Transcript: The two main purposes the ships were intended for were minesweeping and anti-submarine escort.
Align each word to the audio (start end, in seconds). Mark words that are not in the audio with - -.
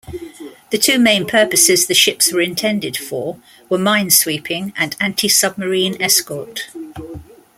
The 0.71 0.79
two 0.79 0.97
main 0.97 1.27
purposes 1.27 1.85
the 1.85 1.93
ships 1.93 2.33
were 2.33 2.41
intended 2.41 2.97
for 2.97 3.39
were 3.69 3.77
minesweeping 3.77 4.73
and 4.75 4.95
anti-submarine 4.99 6.01
escort. 6.01 6.71